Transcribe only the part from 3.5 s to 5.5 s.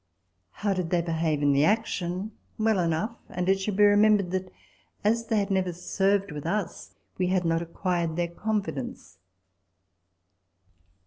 should be remembered that, as they